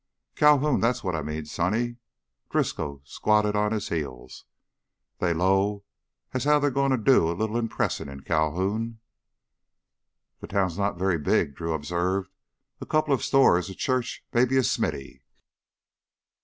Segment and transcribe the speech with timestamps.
[0.35, 1.97] "Calhoun that's what I mean, sonny."
[2.49, 4.45] Driscoll squatted on his heels.
[5.19, 5.83] "They 'low
[6.33, 8.99] as how they're gonna do a little impressin' in Calhoun."
[10.39, 12.31] "The town's not very big," Drew observed.
[12.79, 15.21] "A couple of stores, a church, maybe a smithy...."